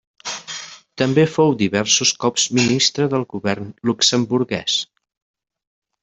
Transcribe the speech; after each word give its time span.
També 1.01 1.25
fou 1.33 1.51
diversos 1.59 2.13
cops 2.23 2.47
ministre 2.59 3.07
del 3.11 3.25
govern 3.33 3.67
luxemburguès. 3.91 4.79